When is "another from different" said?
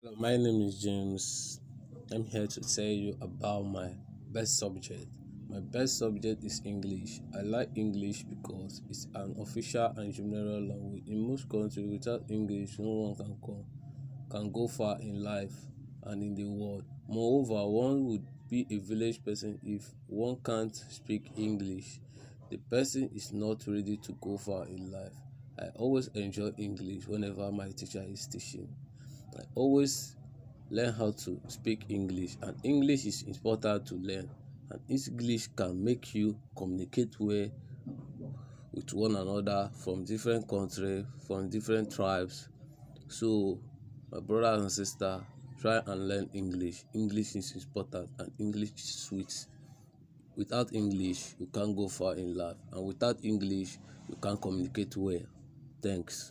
39.16-40.48